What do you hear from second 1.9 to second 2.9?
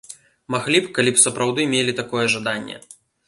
такое жаданне.